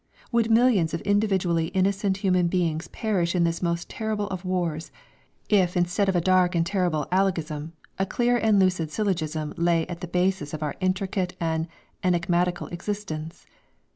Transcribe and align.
Would 0.31 0.49
millions 0.49 0.95
of 0.95 1.01
individually 1.01 1.67
innocent 1.75 2.17
human 2.25 2.47
beings 2.47 2.87
perish 2.87 3.35
in 3.35 3.43
this 3.43 3.61
most 3.61 3.87
terrible 3.87 4.25
of 4.29 4.43
wars, 4.43 4.91
if 5.47 5.77
instead 5.77 6.09
of 6.09 6.15
a 6.15 6.19
dark 6.21 6.55
and 6.55 6.65
terrible 6.65 7.07
alogism 7.11 7.73
a 7.99 8.07
clear 8.07 8.35
and 8.35 8.57
lucid 8.57 8.89
syllogism 8.89 9.53
lay 9.57 9.85
at 9.85 10.01
the 10.01 10.07
basis 10.07 10.55
of 10.55 10.63
our 10.63 10.73
intricate 10.81 11.35
and 11.39 11.67
enigmatical 12.03 12.65
existence? 12.69 13.45